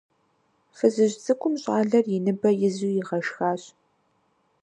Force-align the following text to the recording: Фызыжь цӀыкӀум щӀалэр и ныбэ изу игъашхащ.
Фызыжь 0.77 1.15
цӀыкӀум 1.23 1.53
щӀалэр 1.61 2.05
и 2.15 2.19
ныбэ 2.25 2.49
изу 2.67 2.89
игъашхащ. 2.99 3.61